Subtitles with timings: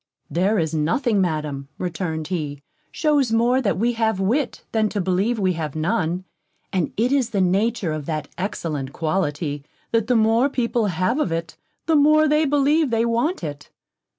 [0.31, 5.37] "There is nothing, Madam," returned he, "shews more that we have wit, than to believe
[5.37, 6.23] we have none;
[6.73, 11.31] and it is the nature of that excellent quality, that the more people have of
[11.31, 13.69] it, the more they believe they want it."